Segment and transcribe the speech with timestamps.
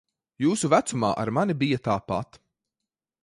[0.43, 2.43] Jūsu vecumā ar mani bija tāpat.